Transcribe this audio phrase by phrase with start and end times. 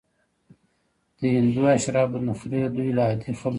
[1.17, 3.49] د هندو اشرافو نخرې دوی له عادي خلکو بېلول.